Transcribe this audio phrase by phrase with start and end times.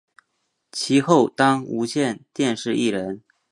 [0.71, 3.21] 其后当无线电视艺人。